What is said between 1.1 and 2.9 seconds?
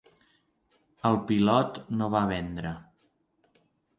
pilot no va vendre.